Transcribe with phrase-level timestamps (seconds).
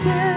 [0.00, 0.29] again.